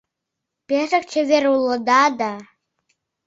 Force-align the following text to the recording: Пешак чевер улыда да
Пешак 0.67 1.03
чевер 1.11 1.43
улыда 1.55 2.03
да 2.19 2.31